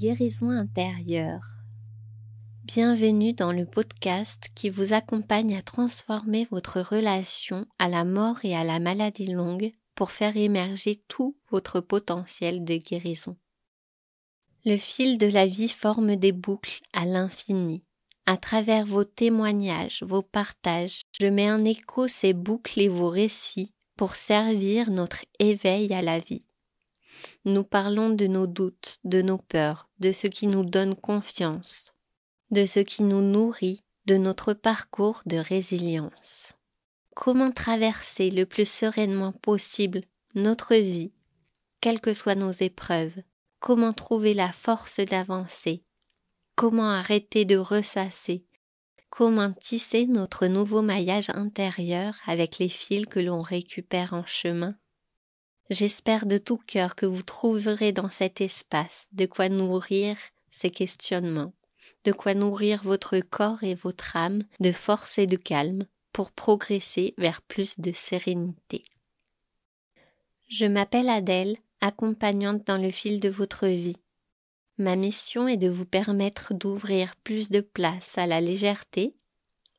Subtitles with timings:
[0.00, 1.42] Guérison intérieure.
[2.64, 8.56] Bienvenue dans le podcast qui vous accompagne à transformer votre relation à la mort et
[8.56, 13.36] à la maladie longue pour faire émerger tout votre potentiel de guérison.
[14.64, 17.84] Le fil de la vie forme des boucles à l'infini.
[18.24, 23.74] À travers vos témoignages, vos partages, je mets en écho ces boucles et vos récits
[23.98, 26.46] pour servir notre éveil à la vie.
[27.44, 31.92] Nous parlons de nos doutes, de nos peurs, de ce qui nous donne confiance,
[32.50, 36.54] de ce qui nous nourrit, de notre parcours de résilience.
[37.14, 40.02] Comment traverser le plus sereinement possible
[40.34, 41.12] notre vie,
[41.80, 43.22] quelles que soient nos épreuves,
[43.58, 45.84] comment trouver la force d'avancer,
[46.54, 48.44] comment arrêter de ressasser,
[49.10, 54.76] comment tisser notre nouveau maillage intérieur avec les fils que l'on récupère en chemin?
[55.70, 60.16] J'espère de tout cœur que vous trouverez dans cet espace de quoi nourrir
[60.50, 61.52] ces questionnements,
[62.02, 67.14] de quoi nourrir votre corps et votre âme de force et de calme pour progresser
[67.18, 68.82] vers plus de sérénité.
[70.48, 74.02] Je m'appelle Adèle, accompagnante dans le fil de votre vie.
[74.76, 79.14] Ma mission est de vous permettre d'ouvrir plus de place à la légèreté,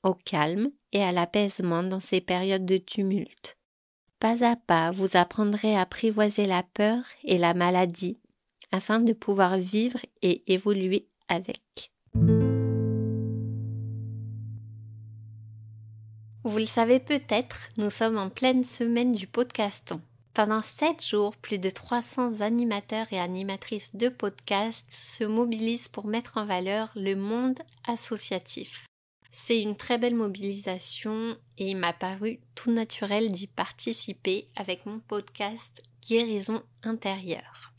[0.03, 3.57] au calme et à l'apaisement dans ces périodes de tumulte
[4.21, 8.19] pas à pas, vous apprendrez à apprivoiser la peur et la maladie
[8.71, 11.91] afin de pouvoir vivre et évoluer avec.
[16.43, 19.99] Vous le savez peut-être, nous sommes en pleine semaine du podcaston.
[20.33, 26.37] Pendant sept jours, plus de 300 animateurs et animatrices de podcasts se mobilisent pour mettre
[26.37, 28.85] en valeur le monde associatif.
[29.31, 34.99] C'est une très belle mobilisation et il m'a paru tout naturel d'y participer avec mon
[34.99, 37.73] podcast Guérison intérieure.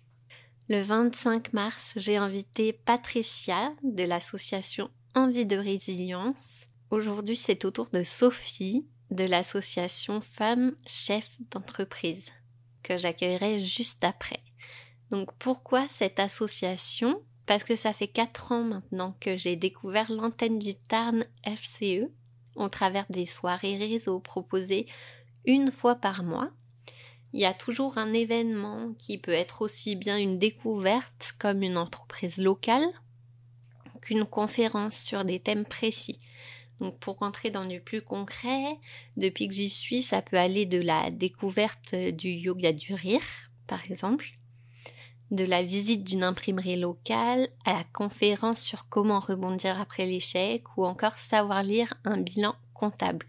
[0.71, 6.67] Le 25 mars, j'ai invité Patricia de l'association Envie de résilience.
[6.89, 12.31] Aujourd'hui, c'est au tour de Sophie de l'association Femmes Chefs d'entreprise
[12.83, 14.41] que j'accueillerai juste après.
[15.11, 17.23] Donc pourquoi cette association?
[17.47, 22.09] Parce que ça fait quatre ans maintenant que j'ai découvert l'antenne du Tarn FCE
[22.55, 24.87] au travers des soirées réseau proposées
[25.45, 26.51] une fois par mois.
[27.33, 31.79] Il y a toujours un événement qui peut être aussi bien une découverte comme une
[31.79, 32.87] entreprise locale
[34.03, 36.19] qu'une conférence sur des thèmes précis.
[36.81, 38.77] Donc pour rentrer dans du plus concret,
[39.17, 43.23] depuis que j'y suis, ça peut aller de la découverte du yoga du rire,
[43.67, 44.27] par exemple,
[45.33, 50.85] de la visite d'une imprimerie locale à la conférence sur comment rebondir après l'échec ou
[50.85, 53.27] encore savoir lire un bilan comptable.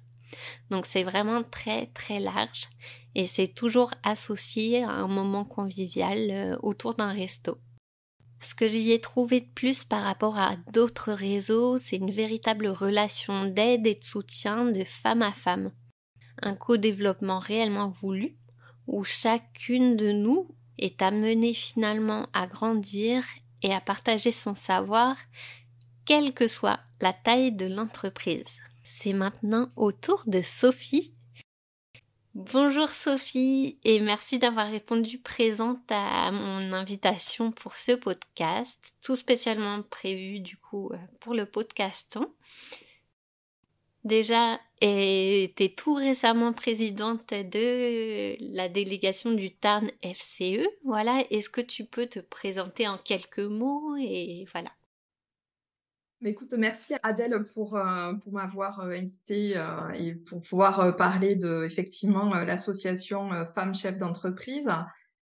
[0.70, 2.68] Donc c'est vraiment très très large
[3.16, 7.58] et c'est toujours associé à un moment convivial euh, autour d'un resto.
[8.42, 12.68] Ce que j'y ai trouvé de plus par rapport à d'autres réseaux, c'est une véritable
[12.68, 15.72] relation d'aide et de soutien de femme à femme.
[16.42, 18.36] Un co-développement réellement voulu,
[18.88, 23.24] où chacune de nous est amené finalement à grandir
[23.62, 25.18] et à partager son savoir,
[26.06, 28.58] quelle que soit la taille de l'entreprise.
[28.84, 31.14] C'est maintenant au tour de Sophie.
[32.36, 39.84] Bonjour Sophie et merci d'avoir répondu présente à mon invitation pour ce podcast, tout spécialement
[39.84, 42.28] prévu du coup euh, pour le podcaston
[44.04, 50.68] déjà était tout récemment présidente de la délégation du Tarn FCE.
[50.84, 54.72] Voilà, est-ce que tu peux te présenter en quelques mots et voilà.
[56.26, 61.66] Écoute, merci Adèle pour, euh, pour m'avoir euh, invité euh, et pour pouvoir parler de
[61.66, 64.70] effectivement l'association Femmes Chefs d'entreprise.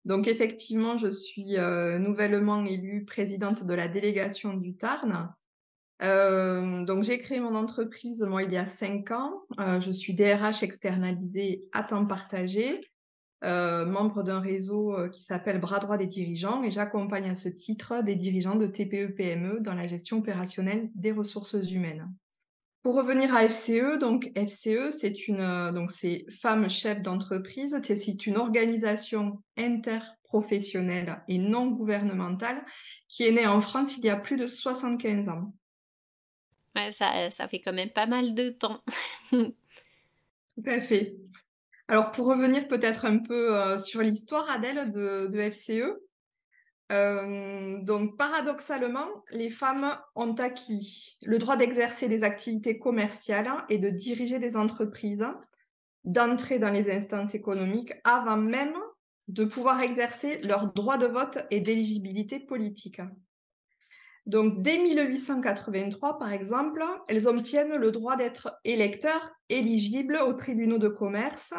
[0.04, 1.56] Donc effectivement, je suis
[1.98, 5.32] nouvellement élue présidente de la délégation du Tarn.
[6.02, 9.42] Euh, donc j'ai créé mon entreprise il y a cinq ans.
[9.58, 12.80] Euh, je suis DRH externalisée à temps partagé,
[13.44, 18.02] euh, membre d'un réseau qui s'appelle Bras droit des dirigeants et j'accompagne à ce titre
[18.02, 22.10] des dirigeants de TPE-PME dans la gestion opérationnelle des ressources humaines.
[22.82, 28.38] Pour revenir à FCE, donc FCE c'est une donc c'est femmes chefs d'entreprise, c'est une
[28.38, 32.64] organisation interprofessionnelle et non gouvernementale
[33.06, 35.52] qui est née en France il y a plus de 75 ans.
[36.76, 38.82] Ouais, ça, ça fait quand même pas mal de temps.
[39.30, 39.54] Tout
[40.66, 41.16] à fait.
[41.90, 45.82] Alors pour revenir peut-être un peu euh, sur l'histoire, Adèle, de, FCE,
[46.92, 53.90] euh, donc paradoxalement, les femmes ont acquis le droit d'exercer des activités commerciales et de
[53.90, 55.26] diriger des entreprises,
[56.04, 58.74] d'entrer dans les instances économiques avant même
[59.26, 63.00] de pouvoir exercer leur droit de vote et d'éligibilité politique.
[64.26, 70.88] Donc, dès 1883, par exemple, elles obtiennent le droit d'être électeurs éligibles aux tribunaux de
[70.88, 71.54] commerce.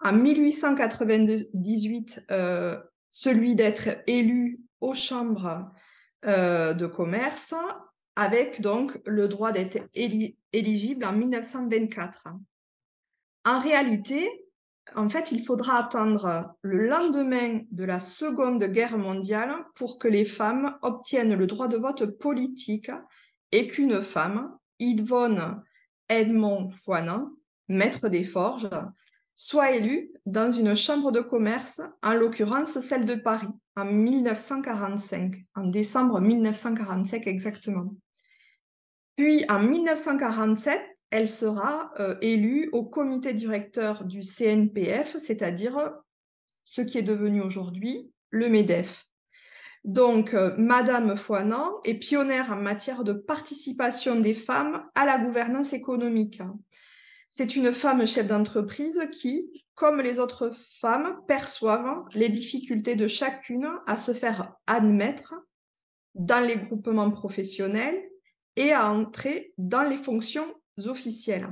[0.00, 2.78] En 1898, euh,
[3.10, 5.72] celui d'être élu aux chambres
[6.24, 7.52] euh, de commerce,
[8.16, 12.24] avec donc le droit d'être éligible en 1924.
[13.44, 14.47] En réalité,
[14.94, 20.24] en fait, il faudra attendre le lendemain de la Seconde Guerre mondiale pour que les
[20.24, 22.90] femmes obtiennent le droit de vote politique
[23.52, 25.62] et qu'une femme, Yvonne
[26.08, 27.30] Edmond Foinan,
[27.68, 28.70] maître des forges,
[29.34, 35.66] soit élue dans une chambre de commerce, en l'occurrence celle de Paris, en 1945, en
[35.66, 37.94] décembre 1945 exactement.
[39.16, 45.92] Puis en 1947, elle sera euh, élue au comité directeur du CNPF, c'est-à-dire
[46.64, 49.06] ce qui est devenu aujourd'hui le MEDEF.
[49.84, 55.72] Donc, euh, Madame Foinan est pionnière en matière de participation des femmes à la gouvernance
[55.72, 56.42] économique.
[57.30, 60.50] C'est une femme chef d'entreprise qui, comme les autres
[60.80, 65.34] femmes, perçoivent les difficultés de chacune à se faire admettre
[66.14, 67.98] dans les groupements professionnels
[68.56, 70.52] et à entrer dans les fonctions
[70.86, 71.48] officielle.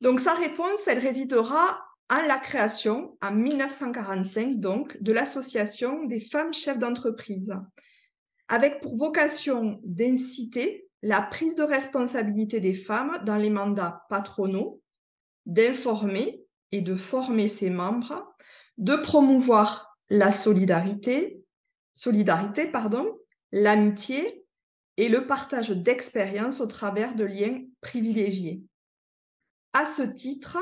[0.00, 1.80] Donc sa réponse, elle résidera
[2.10, 7.52] en la création, en 1945 donc, de l'Association des femmes chefs d'entreprise,
[8.48, 14.82] avec pour vocation d'inciter la prise de responsabilité des femmes dans les mandats patronaux,
[15.46, 18.34] d'informer et de former ses membres,
[18.78, 21.42] de promouvoir la solidarité,
[21.94, 23.18] solidarité pardon,
[23.52, 24.43] l'amitié
[24.96, 28.62] et le partage d'expériences au travers de liens privilégiés.
[29.72, 30.58] À ce titre,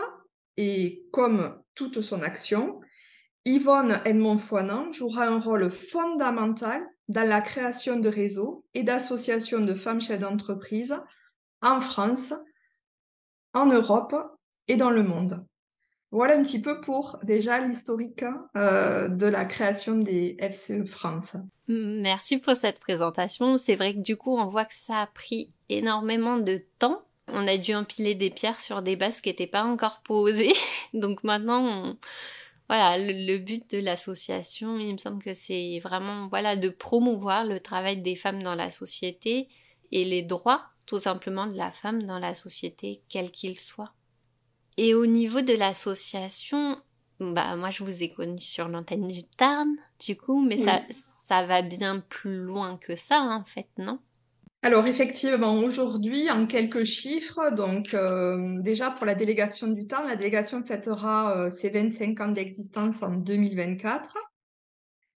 [0.57, 2.81] et comme toute son action,
[3.45, 10.01] Yvonne Edmond-Foinan jouera un rôle fondamental dans la création de réseaux et d'associations de femmes
[10.01, 10.95] chefs d'entreprise
[11.61, 12.33] en France,
[13.53, 14.15] en Europe
[14.69, 15.47] et dans le monde.
[16.13, 18.23] Voilà un petit peu pour déjà l'historique
[18.55, 21.37] euh, de la création des FCE France.
[21.69, 23.57] Merci pour cette présentation.
[23.57, 27.03] C'est vrai que du coup, on voit que ça a pris énormément de temps.
[27.29, 30.53] On a dû empiler des pierres sur des bases qui n'étaient pas encore posées.
[30.93, 31.97] Donc maintenant,
[32.69, 37.59] voilà, le, but de l'association, il me semble que c'est vraiment, voilà, de promouvoir le
[37.59, 39.49] travail des femmes dans la société
[39.93, 43.95] et les droits, tout simplement, de la femme dans la société, quel qu'il soit.
[44.77, 46.79] Et au niveau de l'association,
[47.21, 49.69] bah moi je vous ai connu sur l'antenne du Tarn,
[50.05, 50.81] du coup, mais ça
[51.27, 53.99] ça va bien plus loin que ça en fait, non?
[54.65, 60.15] Alors effectivement, aujourd'hui, en quelques chiffres, donc euh, déjà pour la délégation du Tarn, la
[60.15, 64.15] délégation fêtera euh, ses 25 ans d'existence en 2024.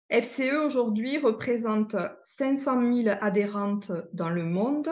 [0.10, 4.90] FCE aujourd'hui représente 500 000 adhérentes dans le monde,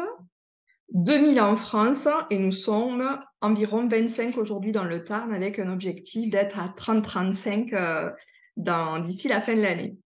[0.93, 6.29] 2000 en France et nous sommes environ 25 aujourd'hui dans le Tarn avec un objectif
[6.29, 9.97] d'être à 30-35 euh, d'ici la fin de l'année.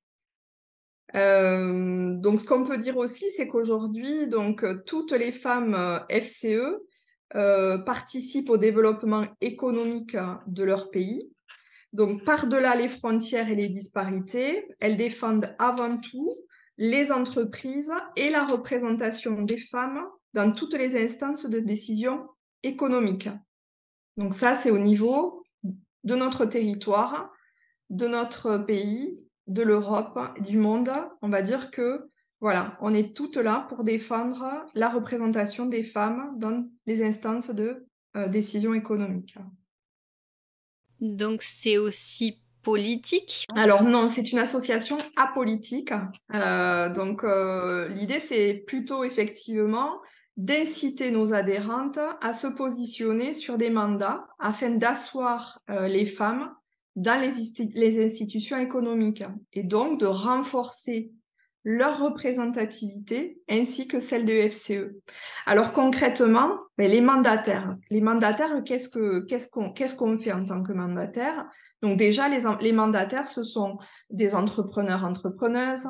[1.15, 6.77] Euh, donc, ce qu'on peut dire aussi, c'est qu'aujourd'hui, donc toutes les femmes euh, FCE
[7.85, 10.15] participent au développement économique
[10.47, 11.29] de leur pays.
[11.91, 16.33] Donc, par-delà les frontières et les disparités, elles défendent avant tout
[16.77, 22.27] les entreprises et la représentation des femmes dans toutes les instances de décision
[22.63, 23.29] économique.
[24.17, 25.43] Donc ça, c'est au niveau
[26.03, 27.31] de notre territoire,
[27.89, 30.89] de notre pays, de l'Europe, du monde.
[31.21, 36.37] On va dire que voilà, on est toutes là pour défendre la représentation des femmes
[36.37, 39.35] dans les instances de euh, décision économique.
[40.99, 42.43] Donc c'est aussi
[43.55, 45.93] Alors non, c'est une association apolitique.
[46.33, 49.99] Euh, donc euh, l'idée c'est plutôt effectivement
[50.37, 56.53] d'inciter nos adhérentes à se positionner sur des mandats afin d'asseoir euh, les femmes
[56.95, 61.11] dans les, institutions économiques et donc de renforcer
[61.69, 64.95] leur représentativité ainsi que celle de FCE.
[65.45, 67.75] Alors concrètement, ben, les mandataires.
[67.89, 71.45] Les mandataires, qu'est-ce que qu'est-ce qu'on qu'est-ce qu'on fait en tant que mandataire?
[71.81, 75.89] Donc déjà, les, les mandataires, ce sont des entrepreneurs, entrepreneuses,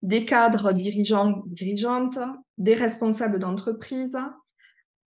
[0.00, 2.18] des cadres dirigeants, dirigeantes,
[2.56, 4.16] des responsables d'entreprise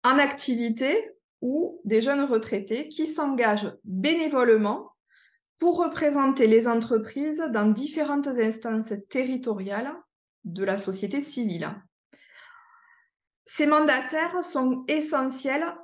[0.04, 4.92] en activité ou des jeunes retraités qui s'engagent bénévolement
[5.58, 9.92] pour représenter les entreprises dans différentes instances territoriales
[10.44, 11.74] de la société civile.
[13.46, 15.74] Ces mandataires sont essentiels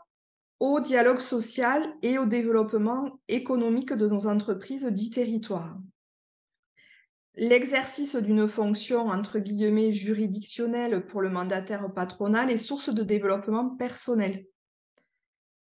[0.60, 5.76] au dialogue social et au développement économique de nos entreprises du territoire.
[7.36, 14.44] l'exercice d'une fonction entre guillemets juridictionnelle pour le mandataire patronal est source de développement personnel.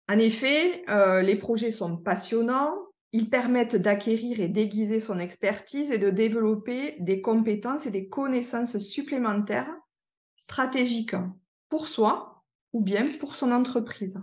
[0.10, 2.76] En effet, euh, les projets sont passionnants,
[3.14, 8.78] ils permettent d'acquérir et d'aiguiser son expertise et de développer des compétences et des connaissances
[8.78, 9.76] supplémentaires
[10.36, 11.16] stratégiques
[11.70, 14.18] pour soi ou bien pour son entreprise.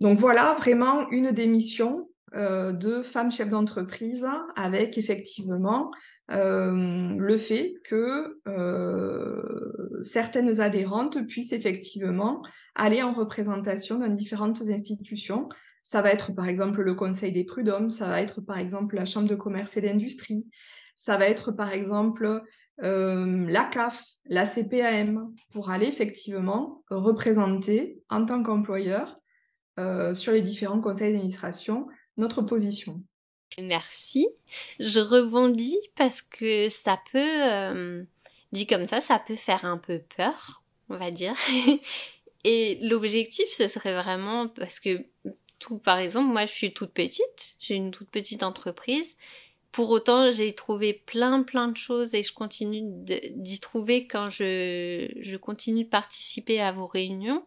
[0.00, 5.92] Donc voilà vraiment une des missions euh, de femmes chefs d'entreprise avec effectivement
[6.32, 12.42] euh, le fait que euh, certaines adhérentes puissent effectivement
[12.74, 15.48] aller en représentation dans différentes institutions.
[15.86, 19.04] Ça va être par exemple le Conseil des prud'hommes, ça va être par exemple la
[19.04, 20.46] Chambre de commerce et d'industrie,
[20.94, 22.42] ça va être par exemple
[22.78, 29.20] la CAF, la CPAM, pour aller effectivement représenter en tant qu'employeur
[30.14, 31.86] sur les différents conseils d'administration
[32.16, 33.02] notre position.
[33.60, 34.26] Merci.
[34.80, 38.02] Je rebondis parce que ça peut, euh,
[38.52, 41.34] dit comme ça, ça peut faire un peu peur, on va dire.
[42.44, 45.06] Et l'objectif, ce serait vraiment parce que
[45.82, 49.16] par exemple, moi, je suis toute petite, j'ai une toute petite entreprise.
[49.72, 55.36] Pour autant, j'ai trouvé plein, plein de choses et je continue d'y trouver quand je,
[55.36, 57.44] continue de participer à vos réunions.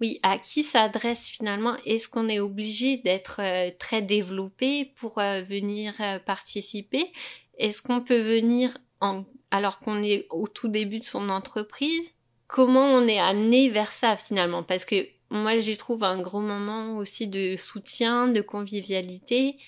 [0.00, 1.76] Oui, à qui s'adresse finalement?
[1.84, 7.12] Est-ce qu'on est obligé d'être euh, très développé pour euh, venir euh, participer?
[7.58, 12.12] Est-ce qu'on peut venir en, alors qu'on est au tout début de son entreprise?
[12.46, 14.62] Comment on est amené vers ça finalement?
[14.62, 19.58] Parce que moi, j'y trouve un gros moment aussi de soutien, de convivialité.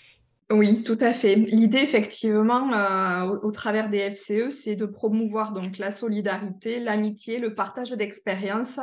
[0.51, 1.35] Oui, tout à fait.
[1.35, 2.71] L'idée, effectivement,
[3.27, 8.81] au, au, travers des FCE, c'est de promouvoir donc la solidarité, l'amitié, le partage d'expériences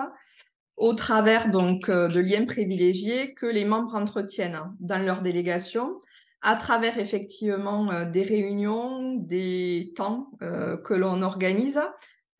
[0.78, 5.98] au travers donc euh, de liens privilégiés que les membres entretiennent dans leur délégation,
[6.42, 11.80] à travers effectivement euh, des réunions, des temps euh, que l'on organise.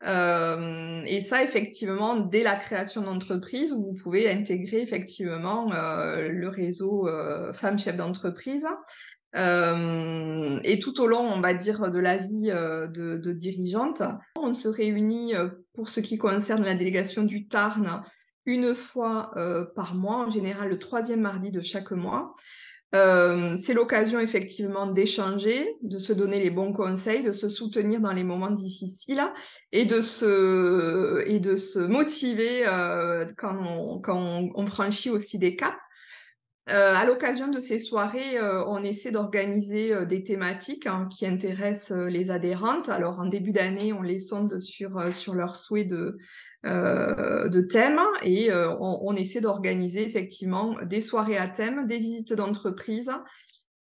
[0.02, 7.08] Et ça, effectivement, dès la création d'entreprise, vous pouvez intégrer effectivement le réseau
[7.52, 8.66] femmes chefs d'entreprise.
[9.34, 14.02] et tout au long, on va dire, de la vie de, dirigeante,
[14.38, 15.32] on se réunit
[15.72, 18.02] pour ce qui concerne la délégation du Tarn
[18.46, 22.34] une fois euh, par mois, en général le troisième mardi de chaque mois.
[22.96, 28.12] Euh, c'est l'occasion effectivement d'échanger, de se donner les bons conseils, de se soutenir dans
[28.12, 29.22] les moments difficiles
[29.72, 35.56] et de se, et de se motiver euh, quand, on, quand on, franchit aussi des
[35.56, 35.76] caps.
[36.68, 41.24] Euh, à l'occasion de ces soirées, euh, on essaie d'organiser euh, des thématiques hein, qui
[41.24, 42.88] intéressent les adhérentes.
[42.88, 46.16] Alors en début d'année, on les sonde sur, sur leurs souhaits de,
[46.64, 53.12] de thèmes et on, on, essaie d'organiser effectivement des soirées à thème, des visites d'entreprise.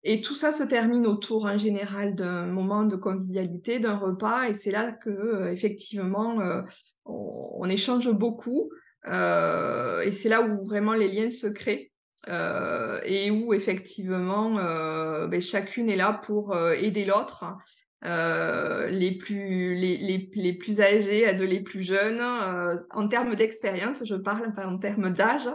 [0.04, 4.56] Et tout ça se termine autour en général d'un moment de convivialité, d'un repas, et
[4.56, 6.36] c'est là que effectivement
[7.06, 8.72] on, on, échange beaucoup.
[9.06, 11.91] et c'est là où vraiment les liens se créent.
[12.30, 17.46] Euh, et où effectivement euh, ben, chacune est là pour euh, aider l'autre.
[18.04, 19.98] Les plus les,
[20.34, 22.22] les, plus âgés de les plus jeunes.
[22.92, 25.48] En termes d'expérience je parle pas en termes d'âge.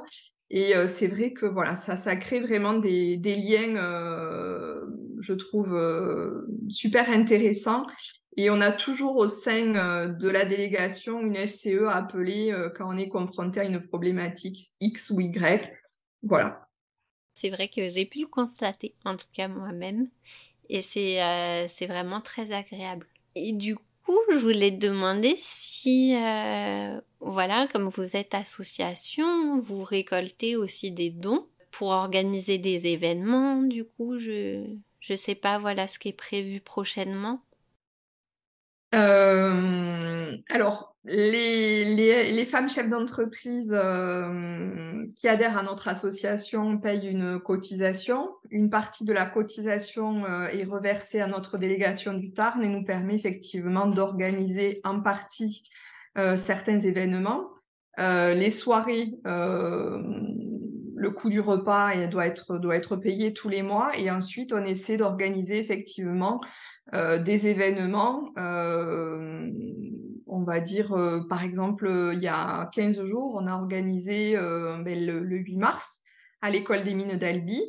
[0.50, 3.74] Et c'est vrai que voilà ça ça crée vraiment des, des liens
[5.20, 5.76] je trouve
[6.68, 7.84] super intéressants.
[8.36, 12.96] Et on a toujours au sein de la délégation une FCE à appeler quand on
[12.96, 15.72] est confronté à une problématique X ou Y
[16.26, 16.68] voilà.
[17.34, 20.08] C'est vrai que j'ai pu le constater, en tout cas moi-même,
[20.68, 23.06] et c'est euh, vraiment très agréable.
[23.34, 29.84] Et du coup, je voulais te demander si, euh, voilà, comme vous êtes association, vous
[29.84, 33.62] récoltez aussi des dons pour organiser des événements.
[33.62, 34.64] Du coup, je
[35.00, 37.40] je sais pas, voilà ce qui est prévu prochainement.
[38.92, 43.74] Alors, les, femmes chefs d'entreprise
[45.14, 48.28] qui adhèrent à notre association payent une cotisation.
[48.50, 52.84] Une partie de la cotisation euh, est reversée à notre délégation du Tarn et nous
[52.84, 55.68] permet effectivement d'organiser en partie
[56.18, 57.48] euh, certains événements.
[57.98, 59.12] Euh, les soirées,
[60.98, 64.64] le coût du repas doit être, doit être payé tous les mois et ensuite on
[64.64, 66.40] essaie d'organiser effectivement
[66.92, 68.30] des événements.
[68.38, 69.50] Euh,
[70.28, 75.06] on va dire, euh, par exemple, il y a 15 jours, on a organisé ben,
[75.06, 76.00] le, 8 mars
[76.42, 77.62] à l'école des mines d'Albi.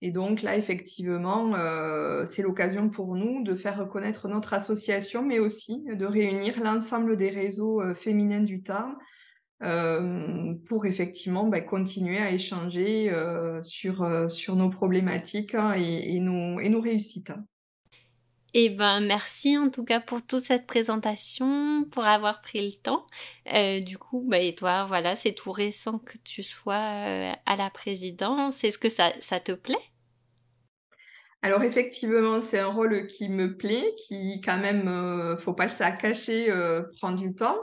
[0.00, 1.52] Et donc là, effectivement,
[2.26, 7.30] c'est l'occasion pour nous de faire reconnaître notre association, mais aussi de réunir l'ensemble des
[7.30, 8.96] réseaux féminins du Tarn
[10.68, 13.10] pour effectivement ben, continuer à échanger
[13.62, 17.32] sur, nos problématiques hein, et nos réussites.
[18.56, 23.04] Eh ben merci en tout cas pour toute cette présentation, pour avoir pris le temps.
[23.52, 27.56] Euh, du coup, bah et toi, voilà, c'est tout récent que tu sois euh, à
[27.56, 28.62] la présidence.
[28.62, 29.76] Est-ce que ça, ça te plaît?
[31.42, 36.00] Alors effectivement, c'est un rôle qui me plaît, qui quand même, euh, faut pas le
[36.00, 37.58] cacher, euh, prend du temps.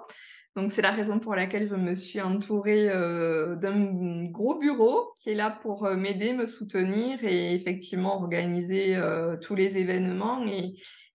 [0.56, 5.30] Donc c'est la raison pour laquelle je me suis entourée euh, d'un gros bureau qui
[5.30, 10.74] est là pour euh, m'aider, me soutenir et effectivement organiser euh, tous les événements et,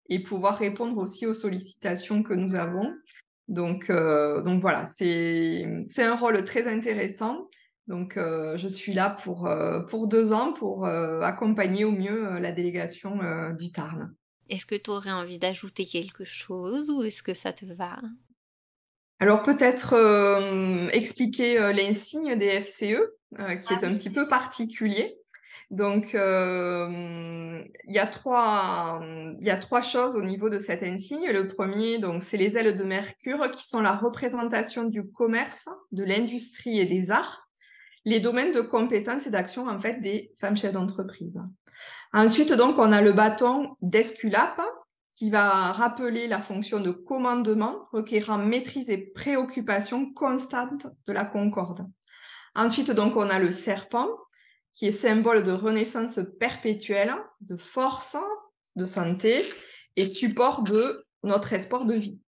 [0.08, 2.94] et, pouvoir répondre aussi aux sollicitations que nous avons.
[3.48, 5.64] Donc, donc voilà, c'est
[5.98, 7.48] un rôle très intéressant.
[7.86, 9.48] Donc je suis là pour,
[9.88, 13.20] pour deux ans pour accompagner au mieux la délégation
[13.56, 14.12] du Tarn.
[14.48, 18.00] Est-ce que tu aurais envie d'ajouter quelque chose ou est-ce que ça te va?
[19.18, 23.00] Alors peut-être euh, expliquer euh, l'insigne des FCE,
[23.38, 25.16] euh, qui est ah un petit peu particulier.
[25.70, 29.00] Donc il y a trois
[29.40, 31.28] il y a trois choses au niveau de cet insigne.
[31.32, 36.04] Le premier donc c'est les ailes de Mercure qui sont la représentation du commerce, de
[36.04, 37.48] l'industrie et des arts,
[38.04, 41.34] les domaines de compétences et d'action en fait des femmes chefs d'entreprise.
[42.12, 44.62] Ensuite donc on a le bâton d'Esculape
[45.16, 51.86] qui va rappeler la fonction de commandement requérant maîtrise et préoccupation constante de la concorde.
[52.54, 54.08] Ensuite, donc, on a le serpent,
[54.72, 58.18] qui est symbole de renaissance perpétuelle, de force,
[58.76, 59.42] de santé
[59.96, 62.20] et support de notre espoir de vie.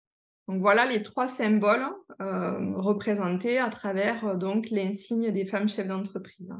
[0.48, 1.86] Donc voilà les trois symboles
[2.22, 6.54] euh, représentés à travers donc l'insigne des femmes chefs d'entreprise.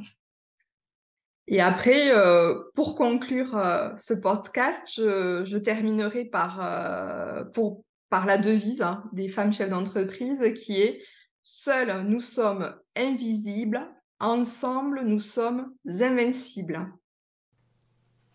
[1.51, 8.27] Et après, euh, pour conclure euh, ce podcast, je, je terminerai par, euh, pour, par
[8.27, 11.03] la devise hein, des femmes chefs d'entreprise qui est
[11.43, 13.81] Seuls nous sommes invisibles,
[14.21, 16.87] ensemble nous sommes invincibles.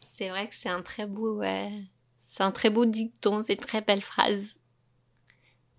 [0.07, 1.43] C'est vrai que c'est un très beau,
[2.17, 4.55] c'est un très beau dicton, c'est une très belle phrase.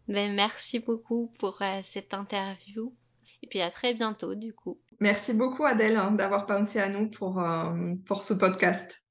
[0.07, 2.95] Ben, merci beaucoup pour cette interview.
[3.43, 4.81] Et puis à très bientôt du coup.
[5.01, 9.03] Merci beaucoup Adèle hein, d'avoir pensé à nous pour, euh, pour ce podcast.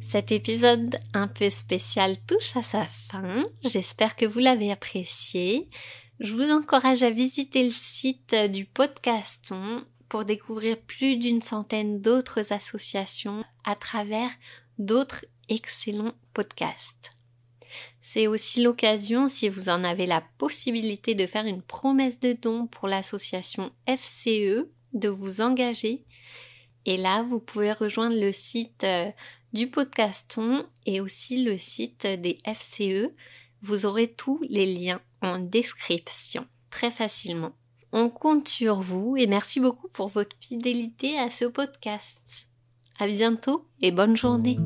[0.00, 3.44] Cet épisode un peu spécial touche à sa fin.
[3.62, 5.70] J'espère que vous l'avez apprécié.
[6.20, 12.52] Je vous encourage à visiter le site du podcaston pour découvrir plus d'une centaine d'autres
[12.52, 14.30] associations à travers
[14.78, 17.10] d'autres excellents podcasts.
[18.06, 22.66] C'est aussi l'occasion, si vous en avez la possibilité de faire une promesse de don
[22.66, 26.04] pour l'association FCE, de vous engager.
[26.84, 29.10] Et là, vous pouvez rejoindre le site euh,
[29.54, 33.10] du podcaston et aussi le site des FCE.
[33.62, 37.52] Vous aurez tous les liens en description très facilement.
[37.90, 42.48] On compte sur vous et merci beaucoup pour votre fidélité à ce podcast.
[42.98, 44.58] À bientôt et bonne journée.